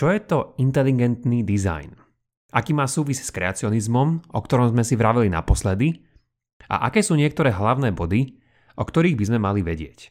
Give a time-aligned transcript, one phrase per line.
[0.00, 1.92] Čo je to inteligentný design?
[2.56, 5.92] Aký má súvis s kreacionizmom, o ktorom sme si vraveli naposledy?
[6.72, 8.32] A aké sú niektoré hlavné body,
[8.80, 10.08] o ktorých by sme mali vedieť?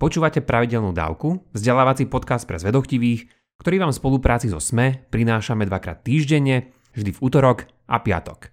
[0.00, 3.28] Počúvate pravidelnú dávku, vzdelávací podcast pre zvedochtivých,
[3.60, 8.48] ktorý vám v spolupráci so SME prinášame dvakrát týždenne, vždy v útorok a piatok.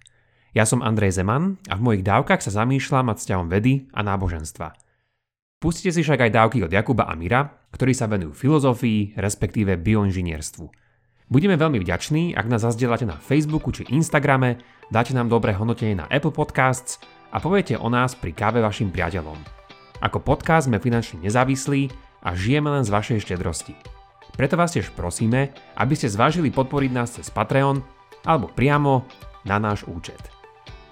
[0.52, 4.76] Ja som Andrej Zeman a v mojich dávkach sa zamýšľam nad vzťahom vedy a náboženstva.
[5.62, 10.66] Pustite si však aj dávky od Jakuba a Mira, ktorí sa venujú filozofii, respektíve bioinžinierstvu.
[11.30, 14.58] Budeme veľmi vďační, ak nás zazdielate na Facebooku či Instagrame,
[14.90, 16.98] dáte nám dobré hodnotenie na Apple Podcasts
[17.30, 19.38] a poviete o nás pri káve vašim priateľom.
[20.02, 21.94] Ako podcast sme finančne nezávislí
[22.26, 23.78] a žijeme len z vašej štedrosti.
[24.34, 27.78] Preto vás tiež prosíme, aby ste zvážili podporiť nás cez Patreon
[28.26, 29.06] alebo priamo
[29.46, 30.18] na náš účet.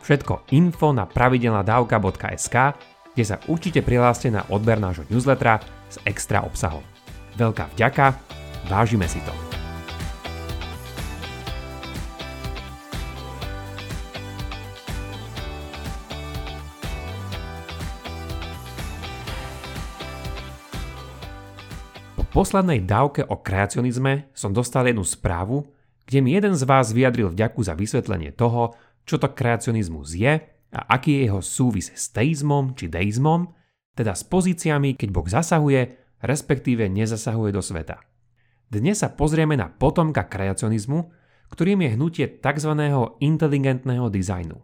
[0.07, 2.57] Všetko info na pravidelnadavka.sk,
[3.20, 5.60] kde sa určite prihláste na odber nášho newslettera
[5.92, 6.80] s extra obsahom.
[7.37, 8.16] Veľká vďaka,
[8.65, 9.34] vážime si to.
[22.32, 25.68] poslednej dávke o kreacionizme som dostal jednu správu,
[26.09, 28.73] kde mi jeden z vás vyjadril vďaku za vysvetlenie toho,
[29.04, 33.51] čo to kreacionizmus je a aký je jeho súvis s teizmom či deizmom,
[33.95, 37.99] teda s pozíciami, keď Boh zasahuje, respektíve nezasahuje do sveta.
[38.71, 41.10] Dnes sa pozrieme na potomka kreacionizmu,
[41.51, 42.71] ktorým je hnutie tzv.
[43.18, 44.57] inteligentného dizajnu.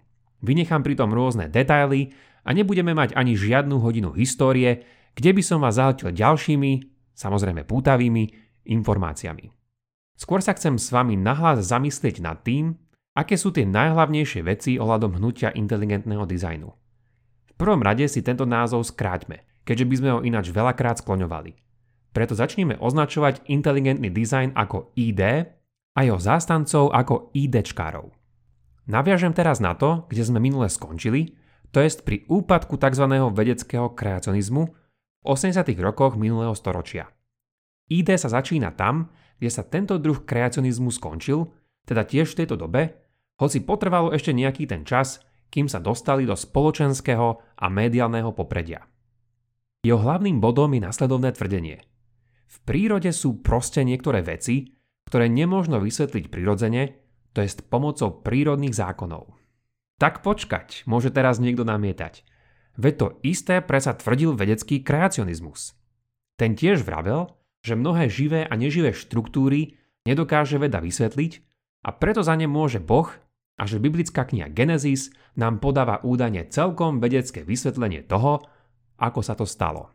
[0.47, 2.15] Vynechám pritom rôzne detaily
[2.47, 4.87] a nebudeme mať ani žiadnu hodinu histórie,
[5.19, 6.73] kde by som vás zahltil ďalšími,
[7.19, 8.31] samozrejme pútavými,
[8.71, 9.51] informáciami.
[10.15, 12.79] Skôr sa chcem s vami nahlas zamyslieť nad tým,
[13.17, 16.69] aké sú tie najhlavnejšie veci ohľadom hnutia inteligentného dizajnu.
[17.49, 21.57] V prvom rade si tento názov skráťme, keďže by sme ho ináč veľakrát skloňovali.
[22.13, 25.49] Preto začneme označovať inteligentný dizajn ako ID
[25.97, 28.13] a jeho zástancov ako IDčkárov.
[28.87, 31.35] Naviažem teraz na to, kde sme minule skončili,
[31.75, 33.05] to jest pri úpadku tzv.
[33.35, 34.73] vedeckého kreacionizmu,
[35.27, 35.67] 80.
[35.83, 37.11] rokoch minulého storočia.
[37.91, 39.11] ID sa začína tam,
[39.43, 41.51] kde sa tento druh kreacionizmu skončil,
[41.85, 43.06] teda tiež v tejto dobe,
[43.37, 47.27] hoci potrvalo ešte nejaký ten čas, kým sa dostali do spoločenského
[47.57, 48.85] a médiálneho popredia.
[49.87, 51.79] Jeho hlavným bodom je nasledovné tvrdenie.
[52.47, 54.75] V prírode sú proste niektoré veci,
[55.07, 56.99] ktoré nemôžno vysvetliť prirodzene,
[57.31, 59.37] to jest pomocou prírodných zákonov.
[60.03, 62.21] Tak počkať, môže teraz niekto namietať–
[62.77, 65.73] Veď to isté predsa tvrdil vedecký kreacionizmus.
[66.37, 67.33] Ten tiež vravel,
[67.65, 71.33] že mnohé živé a neživé štruktúry nedokáže veda vysvetliť
[71.89, 73.09] a preto za ne môže Boh
[73.57, 78.45] a že biblická kniha Genesis nám podáva údajne celkom vedecké vysvetlenie toho,
[79.01, 79.93] ako sa to stalo.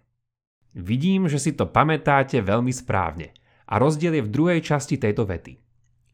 [0.74, 3.36] Vidím, že si to pamätáte veľmi správne
[3.70, 5.60] a rozdiel je v druhej časti tejto vety.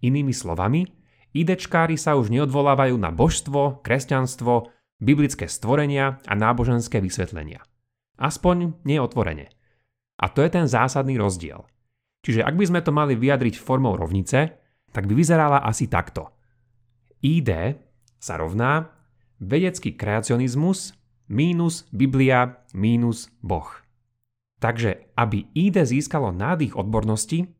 [0.03, 0.85] Inými slovami,
[1.33, 7.61] idečkári sa už neodvolávajú na božstvo, kresťanstvo biblické stvorenia a náboženské vysvetlenia.
[8.17, 9.53] Aspoň neotvorene.
[10.17, 11.61] A to je ten zásadný rozdiel.
[12.25, 14.57] Čiže ak by sme to mali vyjadriť formou rovnice,
[14.89, 16.36] tak by vyzerala asi takto.
[17.21, 17.79] ID
[18.17, 18.93] sa rovná
[19.37, 20.97] vedecký kreacionizmus
[21.29, 23.67] mínus Biblia mínus Boh.
[24.57, 27.53] Takže aby ID získalo nádych odbornosti,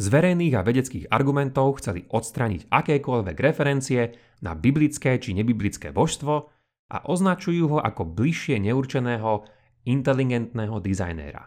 [0.00, 6.48] z verejných a vedeckých argumentov chceli odstraniť akékoľvek referencie na biblické či nebiblické božstvo
[6.90, 9.44] a označujú ho ako bližšie neurčeného
[9.84, 11.42] inteligentného dizajnéra.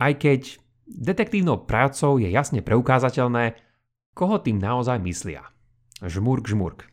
[0.00, 0.56] Aj keď
[0.88, 3.60] detektívnou prácou je jasne preukázateľné,
[4.16, 5.44] koho tým naozaj myslia.
[5.96, 6.92] Žmurk, žmurk.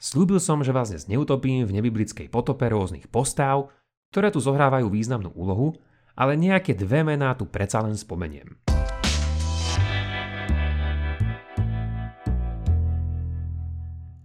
[0.00, 3.68] Slúbil som, že vás dnes neutopím v nebiblickej potope rôznych postáv,
[4.08, 5.76] ktoré tu zohrávajú významnú úlohu,
[6.16, 8.56] ale nejaké dve mená tu predsa len spomeniem.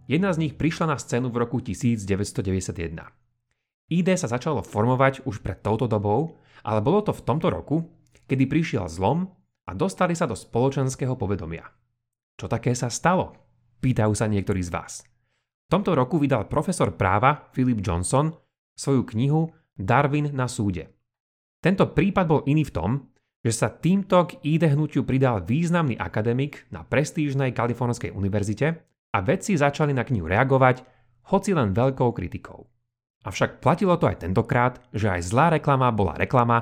[0.08, 2.96] Jedna z nich prišla na scénu v roku 1991.
[3.91, 7.91] ID sa začalo formovať už pred touto dobou, ale bolo to v tomto roku,
[8.31, 9.28] kedy prišiel zlom
[9.68, 11.68] a dostali sa do spoločenského povedomia.
[12.40, 13.41] Čo také sa stalo?
[13.81, 15.01] Pýtajú sa niektorí z vás.
[15.67, 18.29] V tomto roku vydal profesor práva Philip Johnson
[18.78, 20.93] svoju knihu Darwin na súde.
[21.61, 22.91] Tento prípad bol iný v tom,
[23.41, 28.67] že sa týmto k ID hnutiu pridal významný akademik na prestížnej kalifornskej univerzite
[29.13, 30.85] a vedci začali na knihu reagovať,
[31.34, 32.69] hoci len veľkou kritikou.
[33.22, 36.61] Avšak platilo to aj tentokrát, že aj zlá reklama bola reklama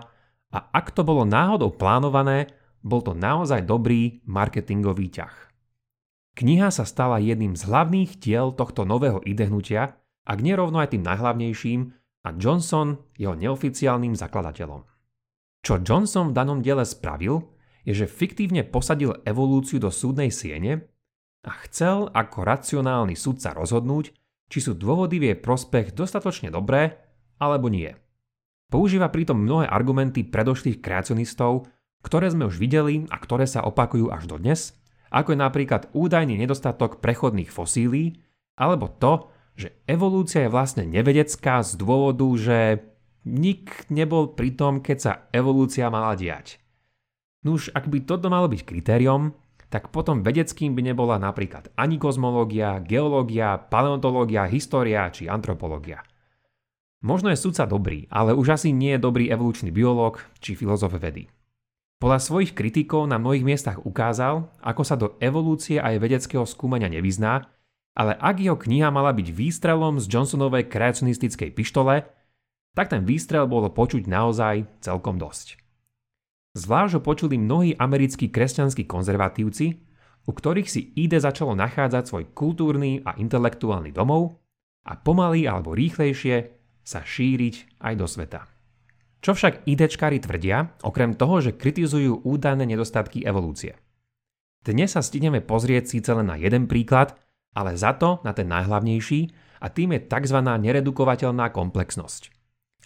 [0.52, 5.49] a ak to bolo náhodou plánované, bol to naozaj dobrý marketingový ťah.
[6.40, 11.92] Kniha sa stala jedným z hlavných diel tohto nového idehnutia, ak nerovno aj tým najhlavnejším,
[12.24, 14.88] a Johnson jeho neoficiálnym zakladateľom.
[15.60, 17.44] Čo Johnson v danom diele spravil,
[17.84, 20.88] je, že fiktívne posadil evolúciu do súdnej siene
[21.44, 24.16] a chcel ako racionálny sudca rozhodnúť,
[24.48, 27.04] či sú dôvody v jej prospech dostatočne dobré
[27.36, 27.92] alebo nie.
[28.72, 31.68] Používa pritom mnohé argumenty predošlých kreacionistov,
[32.00, 34.79] ktoré sme už videli a ktoré sa opakujú až dodnes,
[35.10, 38.18] ako je napríklad údajný nedostatok prechodných fosílií,
[38.58, 39.30] alebo to,
[39.60, 42.58] že evolúcia je vlastne nevedecká z dôvodu, že
[43.28, 46.62] nik nebol pri tom, keď sa evolúcia mala diať.
[47.44, 49.36] Nuž, ak by toto malo byť kritériom,
[49.70, 56.02] tak potom vedeckým by nebola napríklad ani kozmológia, geológia, paleontológia, história či antropológia.
[57.00, 61.32] Možno je sudca dobrý, ale už asi nie je dobrý evolučný biológ či filozof vedy.
[62.00, 67.52] Podľa svojich kritikov na mnohých miestach ukázal, ako sa do evolúcie aj vedeckého skúmania nevyzná,
[67.92, 72.08] ale ak jeho kniha mala byť výstrelom z Johnsonovej kreacionistickej pištole,
[72.72, 75.60] tak ten výstrel bolo počuť naozaj celkom dosť.
[76.56, 79.84] Zvlášť ho počuli mnohí americkí kresťanskí konzervatívci,
[80.24, 84.40] u ktorých si ide začalo nachádzať svoj kultúrny a intelektuálny domov
[84.88, 86.48] a pomaly alebo rýchlejšie
[86.80, 88.59] sa šíriť aj do sveta.
[89.20, 93.76] Čo však idečkári tvrdia, okrem toho, že kritizujú údajné nedostatky evolúcie.
[94.64, 97.20] Dnes sa stihneme pozrieť síce len na jeden príklad,
[97.52, 100.40] ale za to na ten najhlavnejší a tým je tzv.
[100.40, 102.32] neredukovateľná komplexnosť.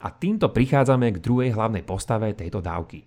[0.01, 3.06] A týmto prichádzame k druhej hlavnej postave tejto dávky.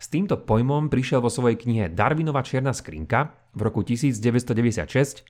[0.00, 5.24] S týmto pojmom prišiel vo svojej knihe Darwinova čierna skrinka v roku 1996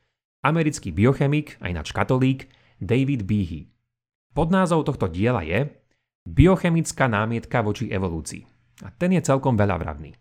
[0.46, 3.70] americký biochemik a ináč katolík David Behe.
[4.30, 5.79] Podnázov tohto diela je
[6.30, 8.46] Biochemická námietka voči evolúcii.
[8.86, 10.14] A ten je celkom veľavravný.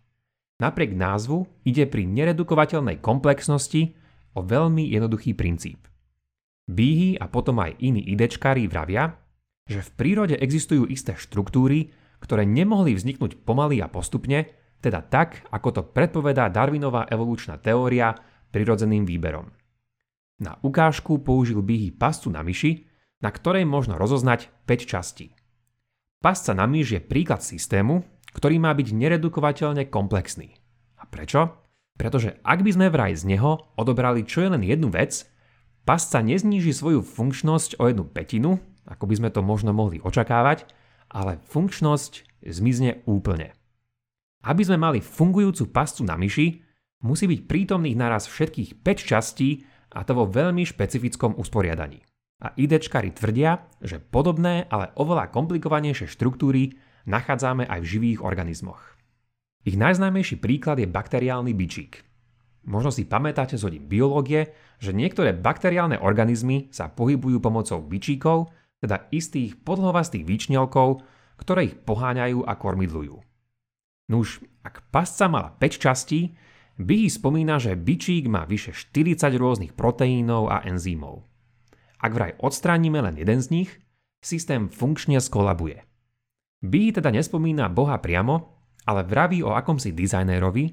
[0.58, 3.94] Napriek názvu ide pri neredukovateľnej komplexnosti
[4.34, 5.86] o veľmi jednoduchý princíp.
[6.66, 9.16] Behe a potom aj iní idečkári vravia,
[9.70, 14.50] že v prírode existujú isté štruktúry, ktoré nemohli vzniknúť pomaly a postupne,
[14.82, 18.18] teda tak, ako to predpovedá Darwinová evolučná teória
[18.50, 19.48] prirodzeným výberom.
[20.42, 22.88] Na ukážku použil Bihy pascu na myši,
[23.20, 25.26] na ktorej možno rozoznať 5 častí.
[26.20, 28.04] Pasca na myš je príklad systému,
[28.36, 30.52] ktorý má byť neredukovateľne komplexný.
[31.00, 31.48] A prečo?
[31.96, 35.24] Pretože ak by sme vraj z neho odobrali čo je len jednu vec,
[35.88, 40.68] pasca nezníži svoju funkčnosť o jednu petinu, ako by sme to možno mohli očakávať,
[41.08, 43.56] ale funkčnosť zmizne úplne.
[44.44, 46.60] Aby sme mali fungujúcu pascu na myši,
[47.00, 49.64] musí byť prítomných naraz všetkých 5 častí
[49.96, 52.04] a to vo veľmi špecifickom usporiadaní.
[52.40, 58.80] A idečkári tvrdia, že podobné, ale oveľa komplikovanejšie štruktúry nachádzame aj v živých organizmoch.
[59.68, 62.00] Ich najznámejší príklad je bakteriálny bičík.
[62.64, 69.12] Možno si pamätáte z hodín biológie, že niektoré bakteriálne organizmy sa pohybujú pomocou bičíkov teda
[69.12, 71.04] istých podlovastých výčnelkov,
[71.36, 73.20] ktoré ich poháňajú a kormidlujú.
[74.08, 76.32] Nuž, ak pasca mala 5 častí,
[76.80, 81.29] Bihy spomína, že bičík má vyše 40 rôznych proteínov a enzýmov.
[82.00, 83.70] Ak vraj odstránime len jeden z nich,
[84.24, 85.84] systém funkčne skolabuje.
[86.60, 90.64] Bihy teda nespomína Boha priamo, ale vraví o akomsi dizajnérovi,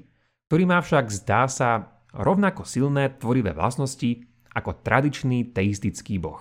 [0.48, 4.24] ktorý má však zdá sa rovnako silné tvorivé vlastnosti
[4.56, 6.40] ako tradičný teistický boh.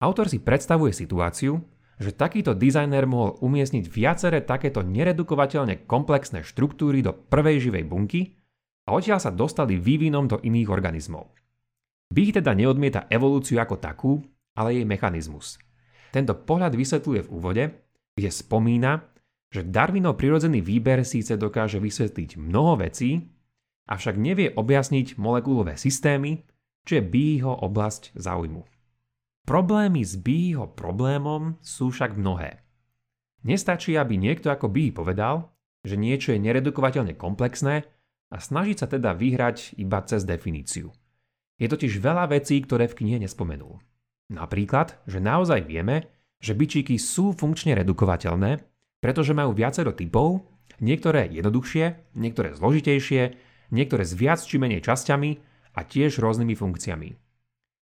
[0.00, 1.60] Autor si predstavuje situáciu,
[1.98, 8.38] že takýto dizajner mohol umiestniť viaceré takéto neredukovateľne komplexné štruktúry do prvej živej bunky
[8.86, 11.28] a odtiaľ sa dostali vývinom do iných organizmov.
[12.08, 14.12] Bich teda neodmieta evolúciu ako takú,
[14.56, 15.60] ale jej mechanizmus.
[16.08, 17.64] Tento pohľad vysvetľuje v úvode,
[18.16, 19.04] kde spomína,
[19.52, 23.28] že Darwinov prirodzený výber síce dokáže vysvetliť mnoho vecí,
[23.88, 26.44] avšak nevie objasniť molekulové systémy,
[26.84, 28.64] čo je Beeho oblasť záujmu.
[29.48, 32.60] Problémy s Beeho problémom sú však mnohé.
[33.44, 35.52] Nestačí, aby niekto ako Behe povedal,
[35.84, 37.88] že niečo je neredukovateľne komplexné
[38.28, 40.92] a snažiť sa teda vyhrať iba cez definíciu.
[41.58, 43.82] Je totiž veľa vecí, ktoré v knihe nespomenul.
[44.30, 46.06] Napríklad, že naozaj vieme,
[46.38, 48.62] že byčíky sú funkčne redukovateľné,
[49.02, 50.46] pretože majú viacero typov,
[50.78, 53.34] niektoré jednoduchšie, niektoré zložitejšie,
[53.74, 55.30] niektoré s viac či menej časťami
[55.74, 57.10] a tiež rôznymi funkciami.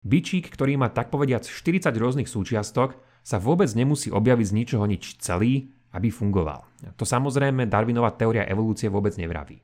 [0.07, 2.95] Bičík, ktorý má tak povediac 40 rôznych súčiastok,
[3.27, 6.63] sa vôbec nemusí objaviť z ničoho nič celý, aby fungoval.
[6.95, 9.59] To samozrejme Darwinová teória evolúcie vôbec nevraví.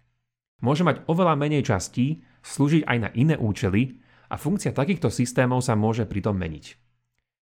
[0.60, 3.98] Môže mať oveľa menej častí, slúžiť aj na iné účely
[4.30, 6.66] a funkcia takýchto systémov sa môže pritom meniť.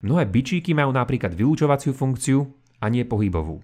[0.04, 2.44] Mnohé bičíky majú napríklad vylúčovaciu funkciu
[2.82, 3.62] a nie pohybovú.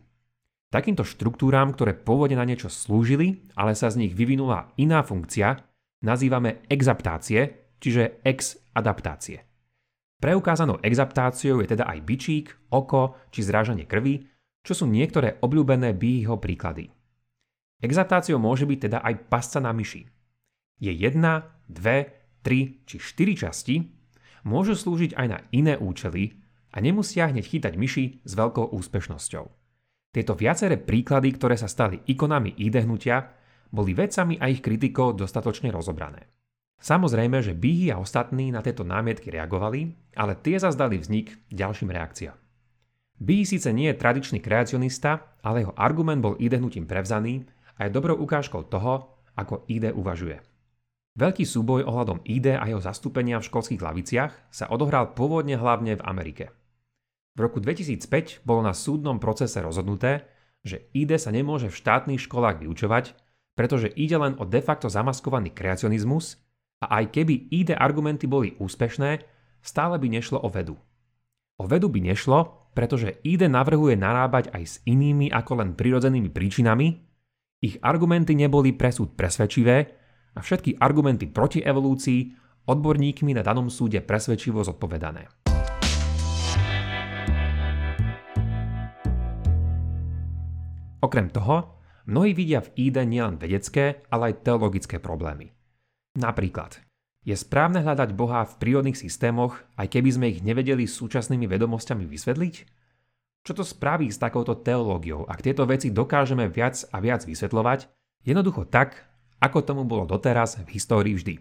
[0.67, 5.63] Takýmto štruktúram, ktoré pôvodne na niečo slúžili, ale sa z nich vyvinula iná funkcia,
[6.03, 9.47] nazývame exaptácie, čiže ex-adaptácie.
[10.17, 14.25] Preukázanou exaptáciou je teda aj bičík, oko či zrážanie krvi,
[14.65, 16.89] čo sú niektoré obľúbené Beeho príklady.
[17.79, 20.16] Exaptáciou môže byť teda aj pasca na myši.
[20.77, 22.13] Je jedna, dve,
[22.45, 23.81] tri či štyri časti,
[24.45, 26.37] môžu slúžiť aj na iné účely
[26.71, 29.45] a nemusia hneď chytať myši s veľkou úspešnosťou.
[30.13, 32.87] Tieto viaceré príklady, ktoré sa stali ikonami ID
[33.67, 36.31] boli vedcami a ich kritikov dostatočne rozobrané.
[36.77, 42.37] Samozrejme, že Bihy a ostatní na tieto námietky reagovali, ale tie zazdali vznik ďalším reakciám.
[43.17, 47.49] Bihy síce nie je tradičný kreacionista, ale jeho argument bol ID prevzaný
[47.81, 50.37] a je dobrou ukážkou toho, ako ID uvažuje.
[51.17, 56.05] Veľký súboj ohľadom ID a jeho zastúpenia v školských laviciach sa odohral pôvodne hlavne v
[56.05, 56.53] Amerike.
[57.33, 60.29] V roku 2005 bolo na súdnom procese rozhodnuté,
[60.61, 63.17] že ID sa nemôže v štátnych školách vyučovať,
[63.57, 66.37] pretože ide len o de facto zamaskovaný kreacionizmus
[66.85, 69.25] a aj keby ID argumenty boli úspešné,
[69.65, 70.77] stále by nešlo o vedu.
[71.57, 76.93] O vedu by nešlo, pretože ID navrhuje narábať aj s inými ako len prirodzenými príčinami,
[77.57, 80.05] ich argumenty neboli pre súd presvedčivé
[80.37, 82.29] a všetky argumenty proti evolúcii
[82.69, 85.25] odborníkmi na danom súde presvedčivo zodpovedané.
[91.01, 95.53] Okrem toho, mnohí vidia v ide nielen vedecké, ale aj teologické problémy.
[96.17, 96.81] Napríklad,
[97.21, 102.55] je správne hľadať Boha v prírodných systémoch, aj keby sme ich nevedeli súčasnými vedomosťami vysvetliť?
[103.45, 107.87] Čo to spraví s takouto teológiou, ak tieto veci dokážeme viac a viac vysvetľovať,
[108.27, 111.35] jednoducho tak, ako tomu bolo doteraz v histórii vždy.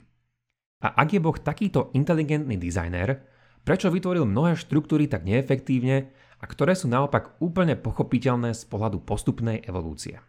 [0.85, 3.25] A ak je Boh takýto inteligentný dizajner,
[3.65, 9.65] prečo vytvoril mnohé štruktúry tak neefektívne a ktoré sú naopak úplne pochopiteľné z pohľadu postupnej
[9.65, 10.21] evolúcie.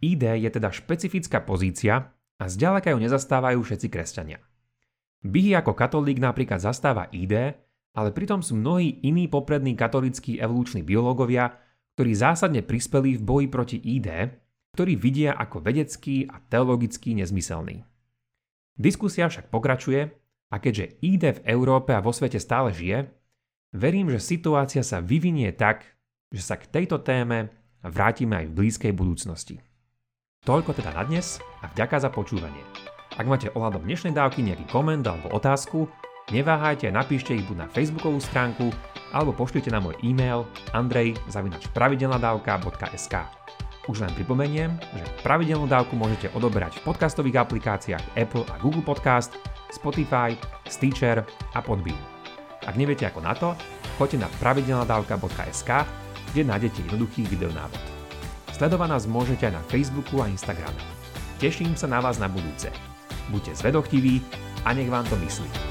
[0.00, 4.38] ID je teda špecifická pozícia a zďaleka ju nezastávajú všetci kresťania.
[5.26, 7.58] Bihy ako katolík napríklad zastáva ID,
[7.98, 11.58] ale pritom sú mnohí iní poprední katolíckí evoluční biológovia,
[11.98, 14.30] ktorí zásadne prispeli v boji proti ID,
[14.78, 17.82] ktorý vidia ako vedecký a teologický nezmyselný.
[18.78, 20.06] Diskusia však pokračuje
[20.54, 23.10] a keďže ID v Európe a vo svete stále žije,
[23.74, 25.82] verím, že situácia sa vyvinie tak,
[26.30, 27.50] že sa k tejto téme
[27.82, 29.58] vrátime aj v blízkej budúcnosti.
[30.46, 32.62] Toľko teda na dnes a vďaka za počúvanie.
[33.18, 35.90] Ak máte ohľadom dnešnej dávky nejaký koment alebo otázku,
[36.28, 38.68] Neváhajte a napíšte ich buď na facebookovú stránku
[39.16, 40.44] alebo pošlite na môj e-mail
[40.76, 43.14] andrej.pravidelnadavka.sk
[43.88, 49.32] Už len pripomeniem, že pravidelnú dávku môžete odoberať v podcastových aplikáciách Apple a Google Podcast,
[49.72, 50.36] Spotify,
[50.68, 51.24] Stitcher
[51.56, 51.96] a Podbean.
[52.68, 53.56] Ak neviete ako na to,
[53.96, 55.70] choďte na pravidelnadavka.sk,
[56.36, 57.80] kde nájdete jednoduchý videonávod.
[58.52, 60.76] Sledovať nás môžete aj na Facebooku a Instagrame.
[61.40, 62.68] Teším sa na vás na budúce.
[63.32, 64.20] Buďte zvedochtiví
[64.68, 65.67] a nech vám to myslí.